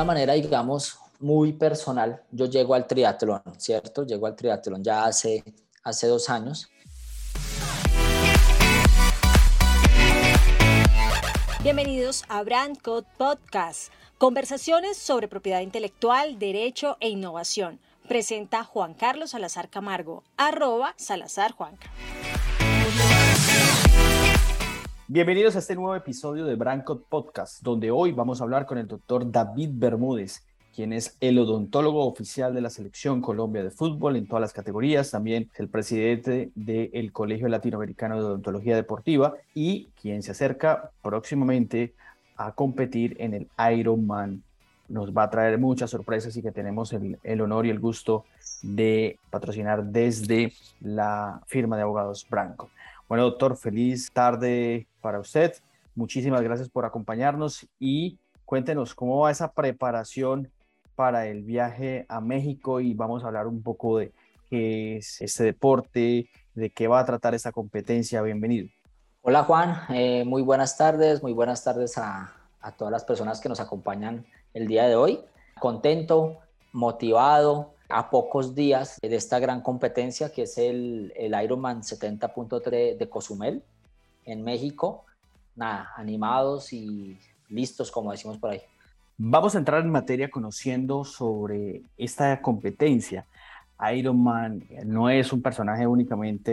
[0.00, 4.06] una manera, digamos, muy personal, yo llego al triatlón, ¿cierto?
[4.06, 5.44] Llego al triatlón ya hace,
[5.82, 6.70] hace dos años.
[11.62, 17.78] Bienvenidos a Brand Code Podcast, conversaciones sobre propiedad intelectual, derecho e innovación.
[18.08, 21.90] Presenta Juan Carlos Salazar Camargo, arroba Salazar Juanca.
[25.12, 28.86] Bienvenidos a este nuevo episodio de Brancot Podcast, donde hoy vamos a hablar con el
[28.86, 34.28] doctor David Bermúdez, quien es el odontólogo oficial de la Selección Colombia de Fútbol en
[34.28, 40.30] todas las categorías, también el presidente del Colegio Latinoamericano de Odontología Deportiva y quien se
[40.30, 41.92] acerca próximamente
[42.36, 44.44] a competir en el Ironman.
[44.88, 48.26] Nos va a traer muchas sorpresas y que tenemos el, el honor y el gusto
[48.62, 52.70] de patrocinar desde la firma de abogados Branco.
[53.08, 55.54] Bueno, doctor, feliz tarde para usted.
[55.94, 60.50] Muchísimas gracias por acompañarnos y cuéntenos cómo va esa preparación
[60.94, 64.12] para el viaje a México y vamos a hablar un poco de
[64.48, 68.22] qué es este deporte, de qué va a tratar esta competencia.
[68.22, 68.68] Bienvenido.
[69.22, 72.36] Hola Juan, eh, muy buenas tardes, muy buenas tardes a,
[72.76, 75.20] todas las personas que nos acompañan el día de hoy.
[75.58, 76.38] Contento,
[76.72, 83.64] motivado, a pocos días de esta gran competencia que es el Ironman 70.3 de Cozumel
[84.24, 85.04] en México.
[85.56, 87.18] Nada, animados y
[87.48, 88.60] listos, como decimos por ahí.
[89.18, 93.26] Vamos a entrar en materia conociendo sobre esta competencia.
[93.94, 96.50] Ironman no es un personaje únicamente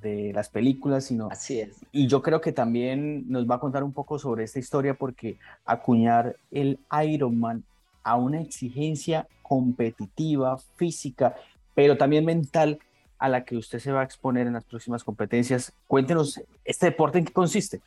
[0.00, 1.28] de las películas, sino...
[1.30, 1.76] Así es.
[1.92, 5.36] Y yo creo que también nos va a contar un poco sobre esta historia porque
[5.64, 7.64] acuñar el Ironman
[8.02, 11.36] a una exigencia competitiva, física,
[11.74, 12.78] pero también mental
[13.20, 15.72] a la que usted se va a exponer en las próximas competencias.
[15.86, 17.82] Cuéntenos, ¿este deporte en qué consiste?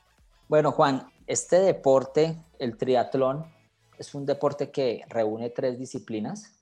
[0.48, 3.52] Bueno, Juan, este deporte, el triatlón,
[3.98, 6.54] es un deporte que reúne tres disciplinas,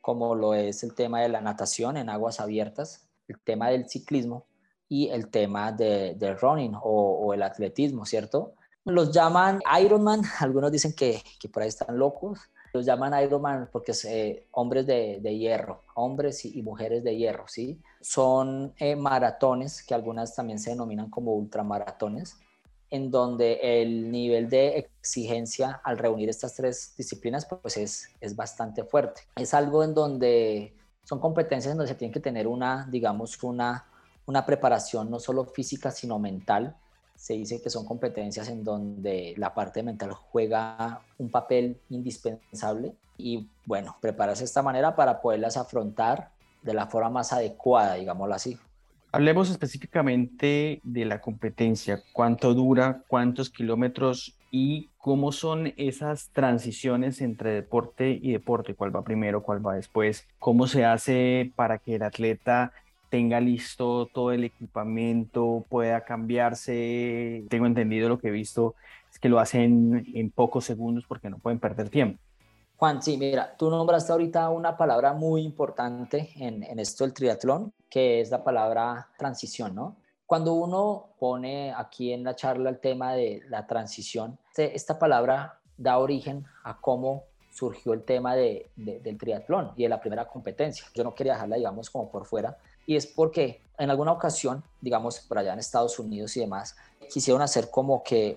[0.00, 4.46] como lo es el tema de la natación en aguas abiertas, el tema del ciclismo
[4.88, 8.54] y el tema del de running o, el atletismo, ¿cierto?
[8.84, 12.38] Los llaman Ironman, algunos dicen que, que por ahí están locos,
[12.72, 17.16] los llaman Ironman porque son eh, hombres de, de, hierro, hombres y, y, mujeres de
[17.16, 17.80] hierro, ¿sí?
[18.00, 22.38] Son eh, maratones, que algunas también se denominan como ultramaratones,
[22.90, 28.84] en donde el nivel de exigencia al reunir estas tres disciplinas pues es, es bastante
[28.84, 29.22] fuerte.
[29.36, 33.86] Es algo en donde son competencias en donde se tiene que tener una, digamos, una,
[34.26, 36.76] una preparación no solo física, sino mental,
[37.20, 43.46] se dice que son competencias en donde la parte mental juega un papel indispensable y
[43.66, 46.30] bueno, prepararse de esta manera para poderlas afrontar
[46.62, 48.56] de la forma más adecuada, digámoslo así.
[49.12, 57.52] Hablemos específicamente de la competencia, cuánto dura, cuántos kilómetros y cómo son esas transiciones entre
[57.52, 62.02] deporte y deporte, cuál va primero, cuál va después, cómo se hace para que el
[62.02, 62.72] atleta
[63.10, 67.44] tenga listo todo el equipamiento, pueda cambiarse.
[67.50, 68.74] Tengo entendido lo que he visto
[69.10, 72.18] es que lo hacen en pocos segundos porque no pueden perder tiempo.
[72.76, 77.74] Juan, sí, mira, tú nombraste ahorita una palabra muy importante en, en esto del triatlón,
[77.90, 79.96] que es la palabra transición, ¿no?
[80.24, 85.58] Cuando uno pone aquí en la charla el tema de la transición, este, esta palabra
[85.76, 90.26] da origen a cómo surgió el tema de, de, del triatlón y de la primera
[90.26, 90.86] competencia.
[90.94, 92.56] Yo no quería dejarla, digamos, como por fuera,
[92.90, 96.74] y es porque en alguna ocasión, digamos, por allá en Estados Unidos y demás,
[97.08, 98.36] quisieron hacer como que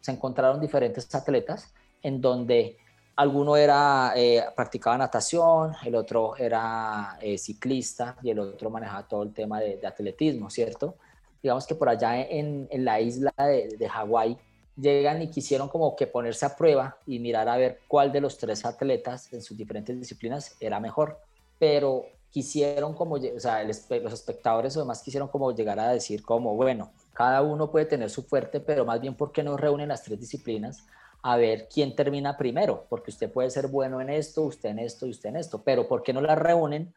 [0.00, 1.72] se encontraron diferentes atletas
[2.02, 2.76] en donde
[3.16, 9.22] alguno era, eh, practicaba natación, el otro era eh, ciclista y el otro manejaba todo
[9.22, 10.96] el tema de, de, atletismo, ¿cierto?
[11.42, 14.36] Digamos que por allá en, en la isla de, de Hawái
[14.76, 18.36] llegan y quisieron como que ponerse a prueba y mirar a ver cuál de los
[18.36, 21.18] tres atletas en sus diferentes disciplinas era mejor.
[21.58, 26.54] Pero quisieron como, o sea, los espectadores o demás quisieron como llegar a decir como,
[26.54, 30.02] bueno, cada uno puede tener su fuerte, pero más bien ¿por qué no reúnen las
[30.02, 30.84] tres disciplinas
[31.22, 32.86] a ver quién termina primero?
[32.88, 35.88] Porque usted puede ser bueno en esto, usted en esto y usted en esto, pero
[35.88, 36.94] ¿por qué no las reúnen?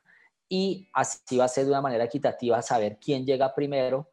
[0.50, 4.10] Y así va a ser de una manera equitativa saber quién llega primero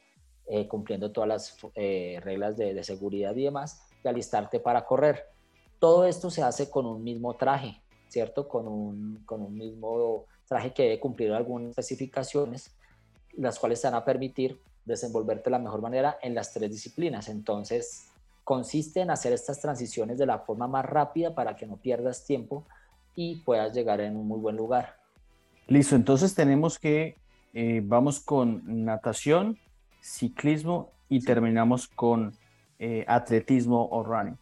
[0.46, 5.26] eh, cumpliendo todas las eh, reglas de, de, seguridad y demás, y alistarte para correr.
[5.80, 7.81] Todo esto se hace con un mismo traje,
[8.12, 8.48] ¿cierto?
[8.48, 12.76] Con un, con un mismo traje que debe cumplir algunas especificaciones,
[13.38, 17.30] las cuales te van a permitir desenvolverte de la mejor manera en las tres disciplinas.
[17.30, 18.10] Entonces,
[18.44, 22.66] consiste en hacer estas transiciones de la forma más rápida para que no pierdas tiempo
[23.16, 24.98] y puedas llegar en un muy buen lugar.
[25.68, 27.16] Listo, entonces tenemos que,
[27.54, 29.58] eh, vamos con natación,
[30.02, 32.34] ciclismo y terminamos con
[32.80, 34.38] eh, atletismo o running.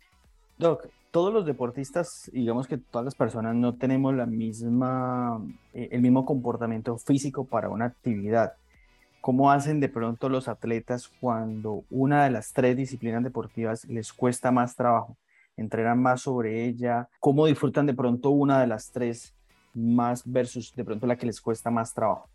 [0.58, 5.42] Doc, todos los deportistas, digamos que todas las personas no tenemos la misma,
[5.74, 8.54] eh, el mismo comportamiento físico para una actividad.
[9.22, 14.52] ¿Cómo hacen de pronto los atletas cuando una de las tres disciplinas deportivas les cuesta
[14.52, 15.18] más trabajo?
[15.58, 17.10] ¿Entrenan más sobre ella?
[17.20, 19.34] ¿Cómo disfrutan de pronto una de las tres
[19.74, 22.30] más versus de pronto la que les cuesta más trabajo?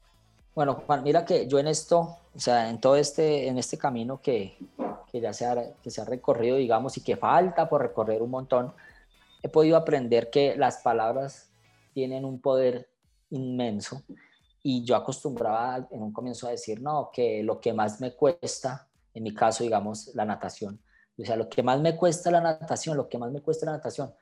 [0.54, 4.20] Bueno, Juan, mira que yo en esto, o sea, en todo este, en este camino
[4.20, 4.56] que,
[5.14, 8.30] que ya se ha, que se ha recorrido, digamos, y que falta por recorrer un
[8.30, 8.74] montón,
[9.44, 11.52] he podido aprender que las palabras
[11.92, 12.88] tienen un poder
[13.30, 14.02] inmenso.
[14.64, 18.88] Y yo acostumbraba en un comienzo a decir, no, que lo que más me cuesta,
[19.14, 20.80] en mi caso, digamos, la natación,
[21.16, 23.72] o sea, lo que más me cuesta la natación, lo que más me cuesta la
[23.72, 24.12] natación,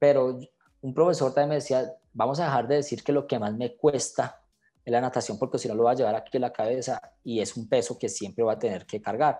[0.00, 0.36] pero
[0.80, 3.76] un profesor también me decía, vamos a dejar de decir que lo que más me
[3.76, 4.42] cuesta
[4.84, 7.38] en la natación porque si no lo va a llevar aquí en la cabeza y
[7.38, 9.38] es un peso que siempre va a tener que cargar.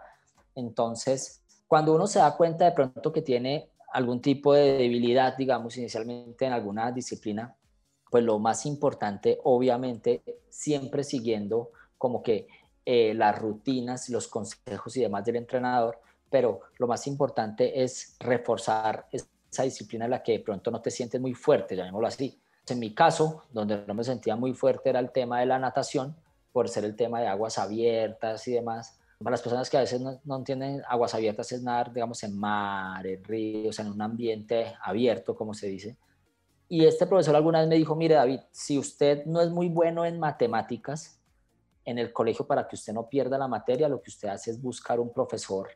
[0.54, 5.76] Entonces, cuando uno se da cuenta de pronto que tiene algún tipo de debilidad, digamos,
[5.76, 7.56] inicialmente en alguna disciplina,
[8.10, 12.48] pues lo más importante, obviamente, siempre siguiendo como que
[12.84, 19.06] eh, las rutinas, los consejos y demás del entrenador, pero lo más importante es reforzar
[19.10, 22.40] esa disciplina en la que de pronto no te sientes muy fuerte, llamémoslo así.
[22.68, 26.16] En mi caso, donde no me sentía muy fuerte era el tema de la natación,
[26.52, 28.99] por ser el tema de aguas abiertas y demás.
[29.22, 33.06] Para las personas que a veces no, entienden aguas abiertas es nadar, digamos, en mar,
[33.06, 35.98] en ríos, en un ambiente abierto, como se dice.
[36.68, 40.06] Y este profesor alguna vez me dijo, mire David, si usted no es muy bueno
[40.06, 41.20] en matemáticas
[41.84, 44.62] en el colegio para que usted no pierda la materia, lo que usted hace es
[44.62, 45.68] buscar un profesor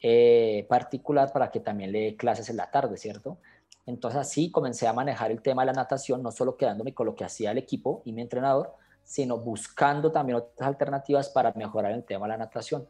[0.00, 3.38] eh, particular para que también le dé clases en la tarde, ¿cierto?
[3.86, 7.16] Entonces así comencé a manejar el tema de la natación, no solo quedándome con lo
[7.16, 12.04] que hacía el equipo y mi entrenador, sino buscando también otras alternativas para mejorar el
[12.04, 12.88] tema de la natación.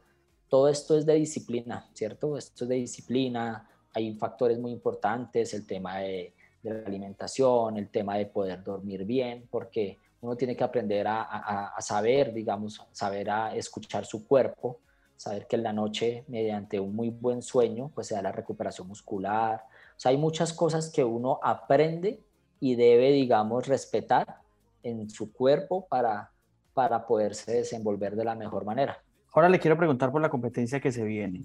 [0.48, 2.38] Todo esto es de disciplina, ¿cierto?
[2.38, 8.16] Esto es de disciplina, hay factores muy importantes, el tema de, la alimentación, el tema
[8.16, 14.06] de poder dormir bien, porque uno tiene que aprender a, saber, digamos, saber a escuchar
[14.06, 14.80] su cuerpo,
[15.14, 18.88] saber que en la noche, mediante un muy buen sueño, pues se da la recuperación
[18.88, 19.64] muscular,
[19.96, 22.20] o sea, hay muchas cosas que uno aprende
[22.60, 24.43] y debe, digamos, respetar
[24.84, 26.30] en su cuerpo para,
[26.72, 29.02] para poderse desenvolver de la mejor manera.
[29.32, 31.44] Ahora le quiero preguntar por la competencia que se viene.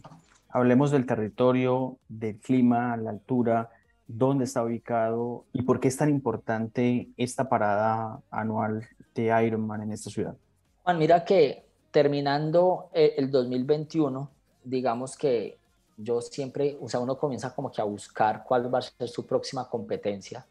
[0.49, 3.69] Hablemos del territorio, del clima, la altura,
[4.07, 9.91] dónde está ubicado y por qué es tan importante esta parada anual de Ironman en
[9.91, 10.35] esta ciudad.
[10.83, 14.29] Juan, mira que terminando el 2021,
[14.63, 15.57] digamos que
[15.97, 19.25] yo siempre, o sea, uno comienza como que a buscar cuál va a ser su
[19.25, 20.45] próxima competencia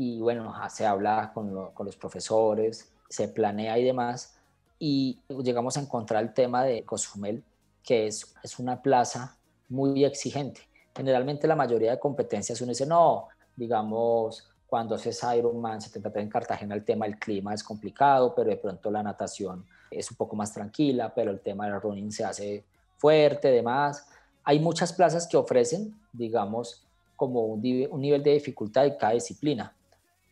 [0.00, 4.34] y bueno, se habla con, con los profesores, se planea y demás
[4.78, 7.44] y llegamos a encontrar el tema de Cozumel,
[7.82, 9.36] que es, es una plaza
[9.68, 10.62] muy exigente.
[10.96, 16.74] Generalmente la mayoría de competencias uno dice, no, digamos, cuando haces Ironman 73 en Cartagena
[16.74, 20.50] el tema del clima es complicado, pero de pronto la natación es un poco más
[20.50, 22.64] tranquila, pero el tema del running se hace
[22.96, 24.06] fuerte, demás
[24.44, 29.74] hay muchas plazas que ofrecen, digamos, como un, nivel de dificultad de cada disciplina.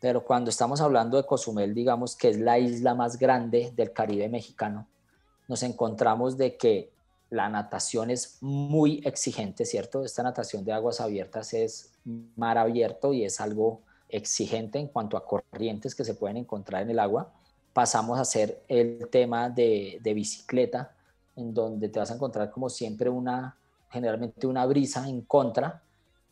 [0.01, 4.29] Pero cuando estamos hablando de Cozumel, digamos que es la isla más grande del Caribe
[4.29, 4.87] mexicano,
[5.49, 6.91] nos encontramos de que
[7.31, 10.05] la natación es muy exigente, ¿cierto?
[10.05, 11.93] Esta natación de aguas abiertas es
[12.37, 16.91] mar abierto y es algo exigente en cuanto a corrientes que se pueden encontrar en
[16.91, 17.33] el agua
[17.79, 20.97] pasamos a hacer el tema de, de bicicleta,
[21.37, 23.57] en donde te vas a encontrar como siempre una,
[23.89, 25.81] generalmente una brisa en contra,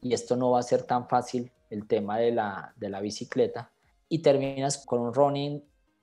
[0.03, 3.71] y esto no va a ser tan fácil el tema de la, de la bicicleta,
[4.09, 5.63] y terminas con un running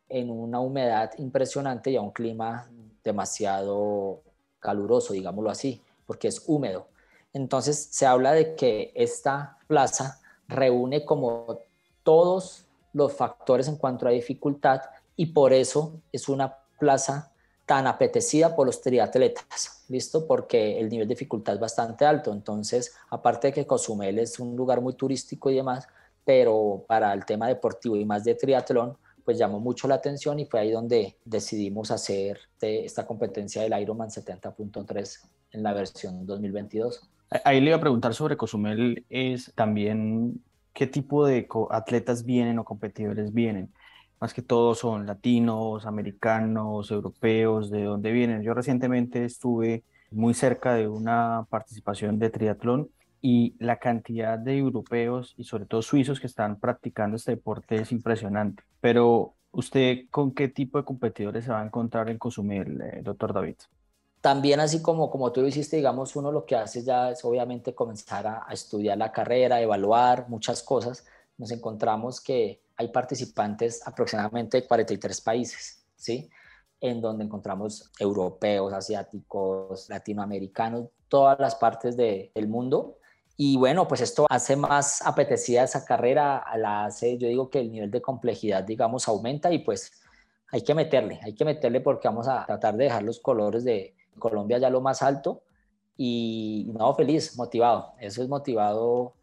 [0.09, 2.69] en una humedad impresionante y a un clima
[3.03, 4.21] demasiado
[4.59, 6.87] caluroso, digámoslo así, porque es húmedo.
[7.33, 11.59] Entonces se habla de que esta plaza reúne como
[12.03, 14.81] todos los factores en cuanto a dificultad
[15.15, 17.32] y por eso es una plaza
[17.73, 20.27] tan apetecida por los triatletas, ¿listo?
[20.27, 22.31] Porque el nivel de dificultad es bastante alto.
[22.31, 25.87] Entonces, aparte de que Cozumel es un lugar muy turístico y demás,
[26.23, 30.45] pero para el tema deportivo y más de triatlón, pues llamó mucho la atención y
[30.45, 35.19] fue ahí donde decidimos hacer esta competencia del Ironman 70.3
[35.53, 37.09] en la versión 2022.
[37.43, 42.65] Ahí le iba a preguntar sobre Cozumel, es también qué tipo de atletas vienen o
[42.65, 43.73] competidores vienen.
[44.19, 48.41] Más que todo son latinos, americanos, europeos, de dónde vienen.
[48.41, 52.89] Yo recientemente estuve muy cerca de una participación de triatlón
[53.21, 57.91] y la cantidad de europeos y sobre todo suizos que están practicando este deporte es
[57.91, 58.63] impresionante.
[58.81, 63.33] Pero usted, ¿con qué tipo de competidores se va a encontrar en Cozumel, eh, doctor
[63.33, 63.55] David?
[64.19, 67.75] También así como, como tú lo hiciste, digamos, uno lo que hace ya es obviamente
[67.75, 71.05] comenzar a, a estudiar la carrera, evaluar muchas cosas.
[71.37, 76.29] Nos encontramos que hay participantes aproximadamente de 43 países, ¿sí?
[76.79, 82.97] En donde encontramos europeos, asiáticos, latinoamericanos, todas las partes de, del mundo
[83.35, 87.71] y bueno, pues esto hace más apetecida esa carrera, la hace, yo digo que el
[87.71, 89.91] nivel de complejidad, digamos, aumenta y pues
[90.51, 93.95] hay que meterle, hay que meterle porque vamos a tratar de dejar los colores de
[94.19, 95.43] Colombia ya lo más alto
[95.97, 99.15] y no, feliz, motivado, eso es motivado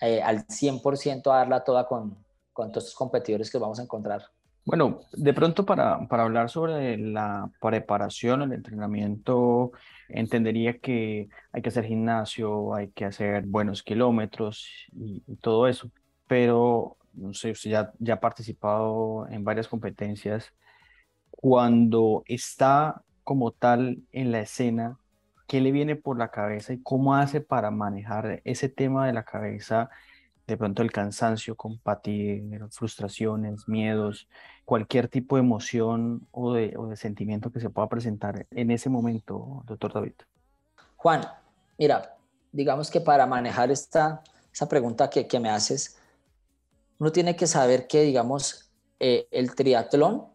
[0.00, 2.23] eh, al 100% a darla toda con,
[2.54, 4.22] con todos estos competidores que vamos a encontrar.
[4.66, 9.72] Bueno, de pronto para, para hablar sobre la preparación, el entrenamiento,
[10.08, 15.90] entendería que hay que hacer gimnasio, hay que hacer buenos kilómetros y, todo eso,
[16.26, 20.54] pero no sé, usted ya, ya ha participado en varias competencias.
[21.30, 24.98] Cuando está como tal en la escena,
[25.46, 29.24] ¿qué le viene por la cabeza y cómo hace para manejar ese tema de la
[29.24, 29.90] cabeza
[30.46, 34.28] de pronto el cansancio, compartir frustraciones, miedos,
[34.64, 38.90] cualquier tipo de emoción o de, o de sentimiento que se pueda presentar en ese
[38.90, 40.14] momento, doctor David?
[40.96, 41.22] Juan,
[41.78, 42.16] mira,
[42.52, 44.22] digamos que para manejar esta,
[44.52, 45.98] esa pregunta que, que me haces,
[46.98, 48.70] uno tiene que saber que, digamos,
[49.00, 50.26] eh, el triatlón,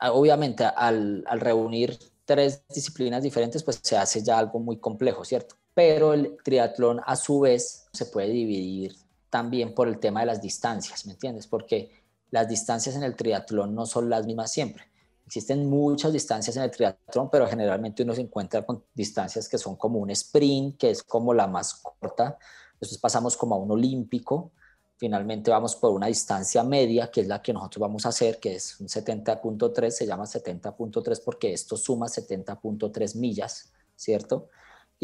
[0.00, 5.56] obviamente al, al reunir tres disciplinas diferentes, pues se hace ya algo muy complejo, ¿cierto?
[5.74, 8.94] Pero el triatlón a su vez se puede dividir
[9.34, 11.48] también por el tema de las distancias, ¿me entiendes?
[11.48, 11.90] Porque
[12.30, 14.84] las distancias en el triatlón no son las mismas siempre.
[15.26, 19.74] Existen muchas distancias en el triatlón, pero generalmente uno se encuentra con distancias que son
[19.74, 22.38] como un sprint, que es como la más corta.
[22.80, 24.52] Después pasamos como a un olímpico.
[24.98, 28.54] Finalmente vamos por una distancia media, que es la que nosotros vamos a hacer, que
[28.54, 34.48] es un 70.3, se llama 70.3 porque esto suma 70.3 millas, ¿cierto?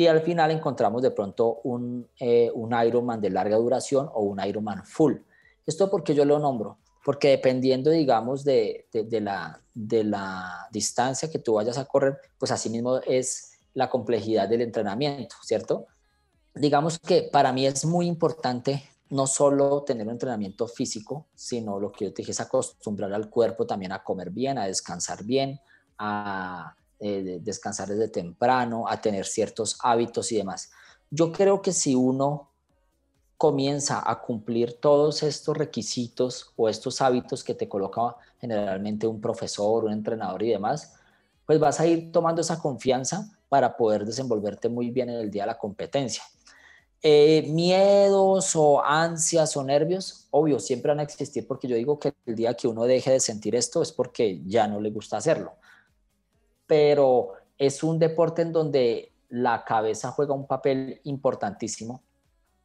[0.01, 4.43] Y al final encontramos de pronto un, eh, un Ironman de larga duración o un
[4.43, 5.17] Ironman full.
[5.67, 6.79] ¿Esto porque yo lo nombro?
[7.05, 12.51] Porque dependiendo, digamos, de, de, la, de la distancia que tú vayas a correr, pues
[12.51, 15.85] así mismo es la complejidad del entrenamiento, ¿cierto?
[16.55, 21.93] Digamos que para mí es muy importante no solo tener un entrenamiento físico, sino lo
[21.93, 25.61] que yo te dije es acostumbrar al cuerpo también a comer bien, a descansar bien,
[25.99, 30.71] a, eh, descansar desde temprano, a tener ciertos hábitos y demás.
[31.11, 32.51] Yo creo que si uno
[33.39, 39.85] comienza a cumplir todos estos requisitos o estos hábitos que te coloca generalmente un profesor,
[39.87, 40.93] un entrenador y demás,
[41.47, 45.45] pues vas a ir tomando esa confianza para poder desenvolverte muy bien en el día
[45.45, 46.23] de la competencia.
[47.03, 52.13] Eh, miedos o ansias o nervios, obvio, siempre van a existir porque yo digo que
[52.27, 55.55] el día que uno deje de sentir esto es porque ya no le gusta hacerlo
[56.71, 62.01] pero es un deporte en donde la cabeza juega un papel importantísimo.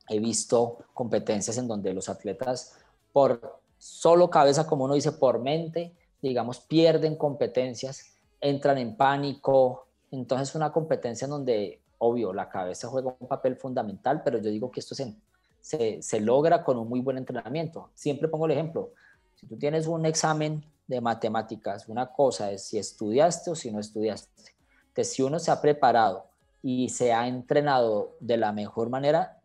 [0.07, 2.77] He visto competencias en donde los atletas
[3.11, 9.87] por solo cabeza, como uno dice, por mente, digamos, pierden competencias, entran en pánico.
[10.11, 14.51] Entonces es una competencia en donde, obvio, la cabeza juega un papel fundamental, pero yo
[14.51, 15.15] digo que esto se,
[15.61, 17.89] se, se logra con un muy buen entrenamiento.
[17.95, 18.91] Siempre pongo el ejemplo,
[19.33, 21.87] si tú tienes un examen de matemáticas.
[21.87, 24.53] Una cosa es si estudiaste o si no estudiaste.
[24.87, 26.27] Entonces, si uno se ha preparado
[26.61, 29.41] y se ha entrenado de la mejor manera,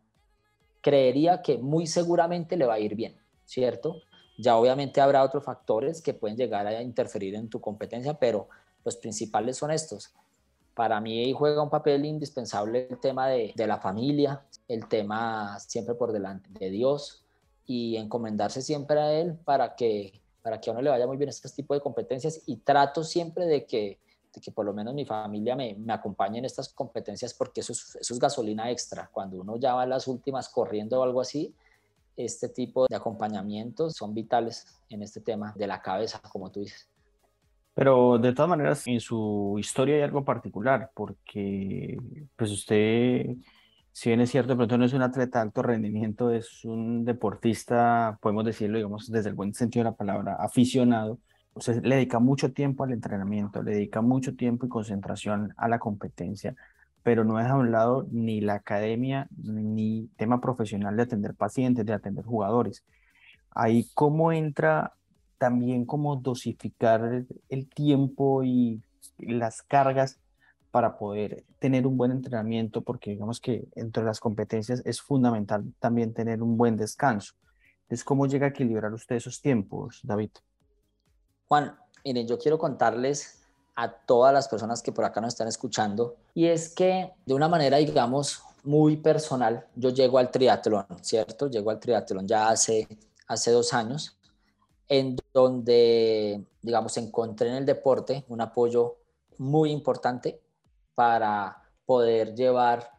[0.81, 4.01] creería que muy seguramente le va a ir bien, ¿cierto?
[4.37, 8.49] Ya obviamente habrá otros factores que pueden llegar a interferir en tu competencia, pero
[8.83, 10.13] los principales son estos.
[10.73, 15.95] Para mí juega un papel indispensable el tema de, de la familia, el tema siempre
[15.95, 17.23] por delante de Dios
[17.65, 21.29] y encomendarse siempre a Él para que, para que a uno le vaya muy bien
[21.29, 23.99] este tipo de competencias y trato siempre de que,
[24.33, 27.73] de que por lo menos mi familia me, me acompañe en estas competencias porque eso
[27.73, 29.09] es, eso es gasolina extra.
[29.11, 31.53] Cuando uno ya va a las últimas corriendo o algo así,
[32.17, 36.87] este tipo de acompañamientos son vitales en este tema de la cabeza, como tú dices.
[37.73, 41.97] Pero de todas maneras, en su historia hay algo particular, porque
[42.35, 43.27] pues usted,
[43.93, 47.03] si bien es cierto, de pronto no es un atleta de alto rendimiento, es un
[47.03, 51.19] deportista, podemos decirlo, digamos, desde el buen sentido de la palabra, aficionado.
[51.53, 55.79] Usted le dedica mucho tiempo al entrenamiento, le dedica mucho tiempo y concentración a la
[55.79, 56.55] competencia,
[57.03, 61.85] pero no deja a un lado ni la academia ni tema profesional de atender pacientes,
[61.85, 62.85] de atender jugadores.
[63.49, 64.93] Ahí, ¿cómo entra
[65.37, 68.81] también como dosificar el tiempo y
[69.17, 70.19] las cargas
[70.71, 76.13] para poder tener un buen entrenamiento, porque digamos que entre las competencias es fundamental también
[76.13, 77.35] tener un buen descanso.
[77.83, 80.31] Entonces, ¿cómo llega a equilibrar usted esos tiempos, David?
[81.47, 83.43] Juan, miren, yo quiero contarles
[83.75, 87.49] a todas las personas que por acá nos están escuchando, y es que de una
[87.49, 91.49] manera, digamos, muy personal, yo llego al triatlón, ¿cierto?
[91.49, 92.87] Llego al triatlón ya hace,
[93.27, 94.17] hace dos años
[94.87, 98.97] en donde, digamos, encontré en el deporte un apoyo
[99.37, 100.41] muy importante
[100.95, 102.89] para poder llevar,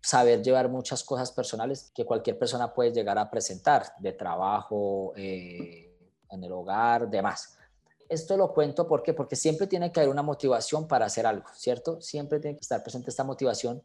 [0.00, 5.90] saber llevar muchas cosas personales que cualquier persona puede llegar a presentar, de trabajo, eh,
[6.30, 7.56] en el hogar, demás.
[8.08, 12.00] Esto lo cuento porque porque siempre tiene que haber una motivación para hacer algo, ¿cierto?
[12.00, 13.82] Siempre tiene que estar presente esta motivación.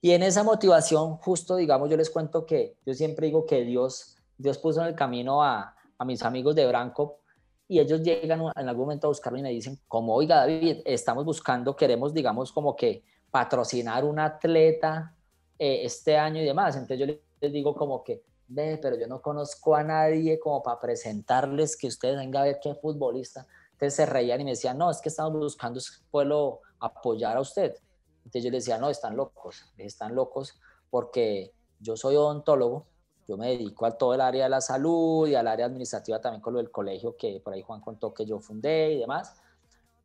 [0.00, 4.16] Y en esa motivación, justo, digamos, yo les cuento que yo siempre digo que Dios,
[4.36, 7.20] Dios puso en el camino a, a mis amigos de Branco
[7.68, 11.26] y ellos llegan en algún momento a buscarme y me dicen, como, oiga David, estamos
[11.26, 15.14] buscando, queremos, digamos, como que patrocinar un atleta
[15.58, 16.76] eh, este año y demás.
[16.76, 20.80] Entonces yo les digo como que, ve, pero yo no conozco a nadie como para
[20.80, 23.46] presentarles que ustedes vengan a ver qué futbolista.
[23.72, 25.78] Entonces se reían y me decían, no, es que estamos buscando
[26.10, 27.76] pueblo apoyar a usted.
[28.18, 32.86] Entonces yo les decía, no, están locos, están locos porque yo soy odontólogo,
[33.28, 36.40] yo me dedico a todo el área de la salud y al área administrativa también
[36.40, 39.36] con lo del colegio que por ahí Juan contó que yo fundé y demás.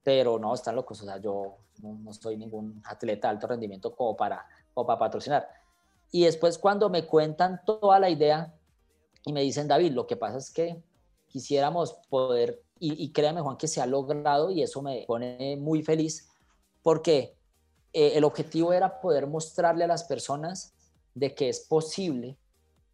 [0.04, 1.02] Pero no, están locos.
[1.02, 5.48] O sea, yo no, soy ningún atleta de alto rendimiento como para, como para patrocinar.
[6.12, 8.54] Y después cuando me cuentan toda la idea
[9.24, 10.84] y me dicen, David, lo que pasa es que
[11.28, 15.82] quisiéramos poder, y, y créame Juan que se ha logrado y eso me pone muy
[15.82, 16.30] feliz,
[16.82, 17.38] porque
[17.94, 20.74] eh, el objetivo era poder mostrarle a las personas
[21.16, 22.38] de que es posible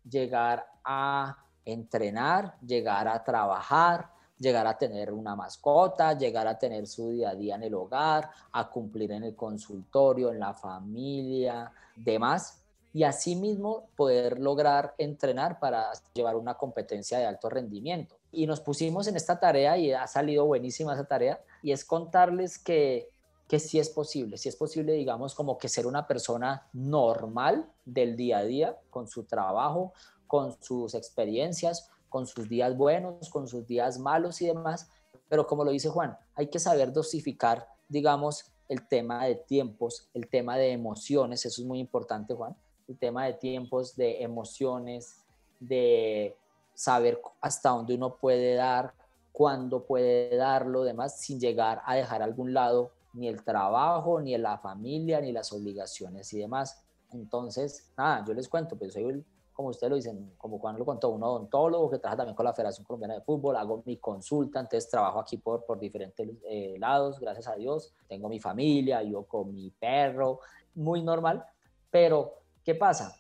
[0.10, 7.12] llegar a entrenar, llegar a trabajar, llegar a tener una mascota, llegar a tener su
[7.12, 12.62] día a día en el hogar, a cumplir en el consultorio, en la familia, demás,
[12.94, 18.16] y asimismo poder lograr entrenar para llevar una competencia de alto rendimiento.
[18.32, 22.58] Y nos pusimos en esta tarea y ha salido buenísima esa tarea, y es contarles
[22.58, 23.10] que
[23.50, 28.16] que sí es posible, si es posible, digamos, como que ser una persona normal del
[28.16, 29.92] día a día, con su trabajo,
[30.28, 34.88] con sus experiencias, con sus días buenos, con sus días malos y demás,
[35.28, 40.30] pero como lo dice Juan, hay que saber dosificar, digamos, el tema de tiempos, el
[40.30, 42.56] tema de emociones, eso es muy importante, Juan,
[42.88, 45.24] el tema de tiempos, de emociones,
[45.60, 46.36] de
[46.76, 48.94] saber hasta dónde uno puede dar,
[49.32, 54.58] cuándo puede darlo, demás, sin llegar a dejar algún lado ni el trabajo, ni la
[54.58, 56.84] familia, ni las obligaciones y demás.
[57.12, 61.10] Entonces, nada, yo les cuento, pues soy, como ustedes lo dicen, como cuando lo contó,
[61.10, 64.90] un odontólogo que trabaja también con la Federación Colombiana de Fútbol, hago mi consulta, entonces
[64.90, 69.54] trabajo aquí por, por diferentes eh, lados, gracias a Dios, tengo mi familia, yo con
[69.54, 70.40] mi perro,
[70.76, 71.44] muy normal,
[71.90, 73.16] pero ¿qué pasa?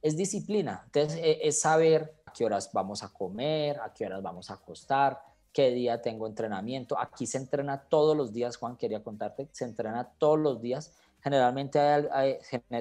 [0.00, 4.22] Es disciplina, entonces eh, es saber a qué horas vamos a comer, a qué horas
[4.22, 5.20] vamos a acostar,
[5.54, 6.98] qué día tengo entrenamiento.
[6.98, 10.92] Aquí se entrena todos los días, Juan, quería contarte, se entrena todos los días.
[11.22, 11.78] Generalmente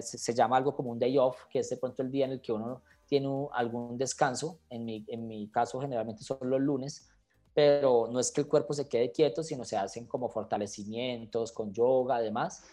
[0.02, 2.42] se llama algo como un day off, que es de pronto el día en el
[2.42, 4.58] que uno tiene algún descanso.
[4.72, 7.08] En mi, en mi caso, generalmente son los lunes,
[7.54, 11.72] pero no es que el cuerpo se quede quieto, sino se hacen como fortalecimientos con
[11.72, 12.64] yoga, además,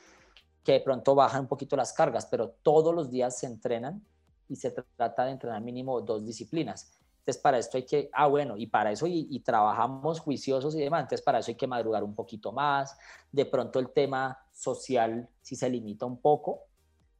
[0.64, 4.02] que de pronto bajan un poquito las cargas, pero todos los días se entrenan
[4.48, 6.99] y se trata de entrenar mínimo dos disciplinas
[7.30, 11.02] entonces, para esto hay que, ah, bueno, y para eso, y, trabajamos juiciosos y demás,
[11.02, 12.96] entonces para eso hay que madrugar un poquito más.
[13.30, 16.64] De pronto el tema social sí se limita un poco,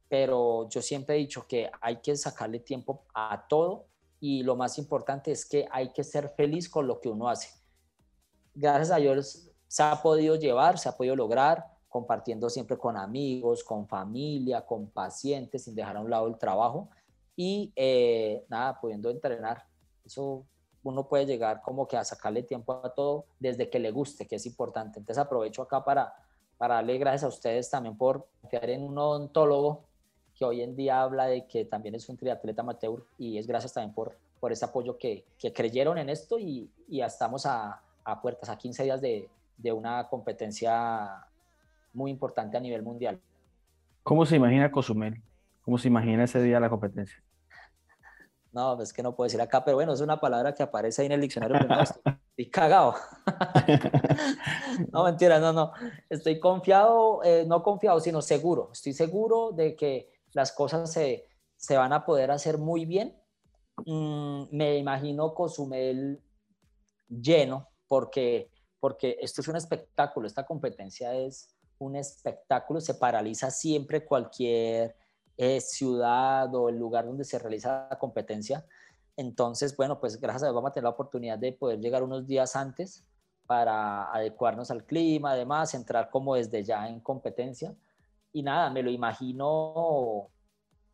[0.09, 3.85] pero yo siempre he dicho que hay que sacarle tiempo a todo
[4.19, 7.49] y lo más importante es que hay que ser feliz con lo que uno hace.
[8.53, 13.63] Gracias a Dios se ha podido llevar, se ha podido lograr, compartiendo siempre con amigos,
[13.63, 16.89] con familia, con pacientes, sin dejar a un lado el trabajo
[17.33, 19.70] y eh, nada, pudiendo entrenar.
[20.11, 20.45] Eso
[20.83, 24.35] uno puede llegar como que a sacarle tiempo a todo desde que le guste, que
[24.35, 24.99] es importante.
[24.99, 26.13] Entonces aprovecho acá para,
[26.57, 29.85] para darle gracias a ustedes también por confiar en un odontólogo
[30.35, 33.73] que hoy en día habla de que también es un triatleta amateur y es gracias
[33.73, 37.81] también por, por ese apoyo que, que creyeron en esto y, y ya estamos a,
[38.03, 41.25] a, puertas, a 15 días de, de una competencia
[41.93, 43.21] muy importante a nivel mundial.
[44.03, 45.21] ¿Cómo se imagina Cozumel?
[45.61, 47.23] ¿Cómo se imagina ese día la competencia?
[48.51, 51.05] No, es que no puedo decir acá, pero bueno, es una palabra que aparece ahí
[51.05, 51.55] en el diccionario.
[51.81, 52.95] estoy, cagado.
[54.91, 55.71] no, mentira, no, no.
[56.09, 58.69] Estoy confiado, eh, no confiado, sino seguro.
[58.73, 63.15] Estoy seguro de que las cosas se, se van a poder hacer muy bien.
[63.85, 66.21] Mm, me imagino Cozumel
[67.07, 74.05] lleno, porque, porque esto es un espectáculo, esta competencia es un espectáculo, se paraliza siempre
[74.05, 74.95] cualquier
[75.59, 78.65] ciudad o el lugar donde se realiza la competencia.
[79.17, 82.27] Entonces, bueno, pues gracias a Dios vamos a tener la oportunidad de poder llegar unos
[82.27, 83.03] días antes
[83.45, 87.75] para adecuarnos al clima, además, entrar como desde ya en competencia.
[88.31, 90.29] Y nada, me lo imagino,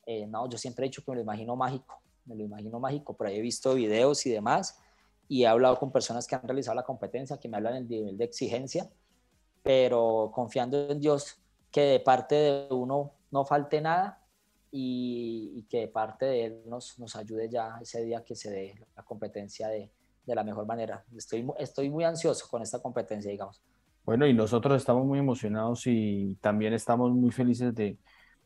[0.06, 3.16] eh, no, yo siempre he dicho que me lo imagino mágico, me lo imagino mágico,
[3.16, 4.80] por ahí he visto videos y demás,
[5.28, 8.18] y he hablado con personas que han realizado la competencia, que me hablan del nivel
[8.18, 8.90] de exigencia,
[9.62, 11.38] pero confiando en Dios
[11.70, 14.24] que de parte de uno no falte nada
[14.72, 19.04] y, que parte de él nos, nos ayude ya ese día que se dé la
[19.04, 19.90] competencia de,
[20.26, 21.04] de la mejor manera.
[21.16, 23.62] Estoy, estoy muy ansioso con esta competencia, digamos.
[24.06, 27.98] Bueno, y nosotros estamos muy emocionados y también estamos muy felices de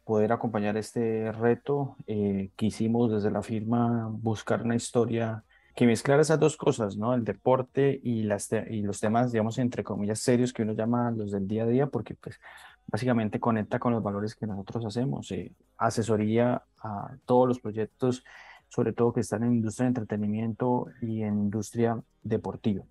[0.04, 1.96] poder acompañar este reto.
[2.08, 5.44] Eh, quisimos desde la firma buscar una historia
[5.76, 7.14] que mezclara esas dos cosas, ¿no?
[7.14, 11.32] El deporte y, las y los temas, digamos, entre comillas, serios que uno llama los
[11.32, 12.40] del día a día, porque pues
[12.88, 18.24] básicamente conecta con los valores que nosotros hacemos, eh, asesoría a todos los proyectos,
[18.70, 22.84] sobre todo que están en industria de entretenimiento y en industria deportiva.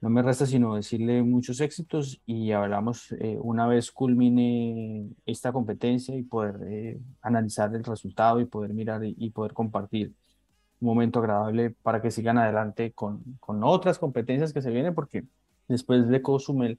[0.00, 6.14] No me resta sino decirle muchos éxitos y hablamos eh, una vez culmine esta competencia
[6.14, 10.12] y poder eh, analizar el resultado y poder mirar y, poder compartir
[10.80, 15.24] un momento agradable para que sigan adelante con, con otras competencias que se vienen porque
[15.66, 16.78] después de Cozumel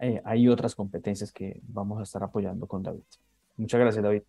[0.00, 3.04] eh, hay otras competencias que vamos a estar apoyando con David.
[3.56, 4.22] Muchas gracias, David.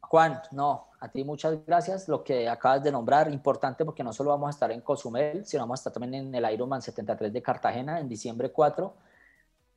[0.00, 2.08] Juan, no, a ti muchas gracias.
[2.08, 5.62] Lo que acabas de nombrar, importante porque no solo vamos a estar en Cozumel, sino
[5.62, 8.94] vamos a estar también en el Ironman 73 de Cartagena en diciembre 4.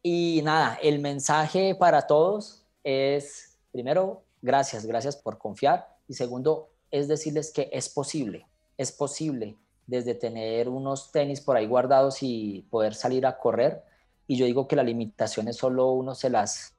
[0.01, 5.95] Y nada, el mensaje para todos es, primero, gracias, gracias por confiar.
[6.07, 9.57] Y segundo, es decirles que es posible, es posible
[9.87, 13.83] desde tener unos tenis por ahí guardados y poder salir a correr
[14.27, 16.73] y yo digo que las limitaciones solo uno se las,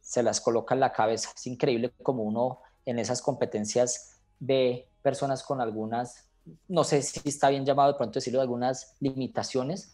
[0.00, 1.30] se las coloca en la cabeza.
[1.34, 6.28] Es increíble como uno en esas competencias ve personas con algunas,
[6.68, 9.92] no sé si está bien llamado de pronto decirlo, algunas limitaciones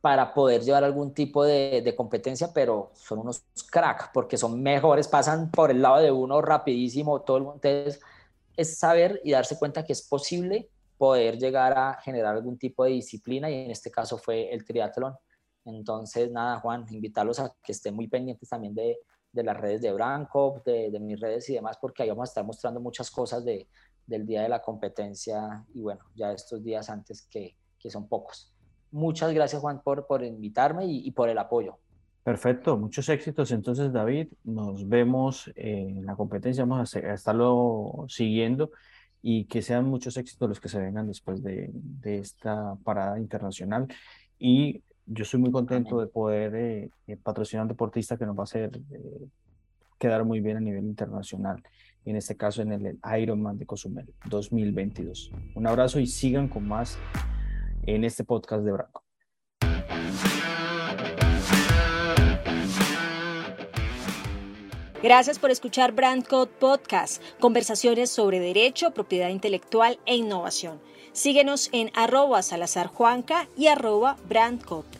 [0.00, 5.06] para poder llevar algún tipo de, de competencia, pero son unos crack porque son mejores,
[5.06, 7.60] pasan por el lado de uno rapidísimo, todo el mundo.
[7.62, 8.02] Entonces,
[8.56, 12.90] es saber y darse cuenta que es posible poder llegar a generar algún tipo de
[12.90, 15.16] disciplina y en este caso fue el triatlón.
[15.64, 18.98] Entonces, nada, Juan, invitarlos a que estén muy pendientes también de,
[19.32, 22.30] de las redes de Branco, de, de, mis redes y demás, porque ahí vamos a
[22.30, 23.68] estar mostrando muchas cosas de,
[24.06, 28.52] del día de la competencia y bueno, ya estos días antes que, que son pocos.
[28.90, 31.78] Muchas gracias, Juan, por, por invitarme y, y, por el apoyo.
[32.24, 33.52] Perfecto, muchos éxitos.
[33.52, 38.72] Entonces, David, nos vemos en la competencia, vamos a, estarlo siguiendo
[39.22, 43.86] y que sean muchos éxitos los que se vengan después de, de esta parada internacional.
[44.38, 48.36] Y yo estoy muy contento de poder eh, eh, patrocinar a un deportista que nos
[48.36, 49.26] va a hacer eh,
[49.98, 51.62] quedar muy bien a nivel internacional,
[52.04, 55.32] en este caso en el Ironman de Cozumel 2022.
[55.56, 56.96] Un abrazo y sigan con más
[57.82, 59.02] en este podcast de Branco.
[65.02, 70.78] Gracias por escuchar Brand Code Podcast, conversaciones sobre derecho, propiedad intelectual e innovación.
[71.12, 74.99] Síguenos en arroba salazarjuanca y arroba brandcode.